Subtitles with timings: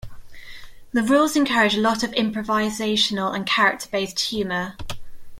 [0.93, 4.75] The rules encourage a lot of improvisational and character-based humor.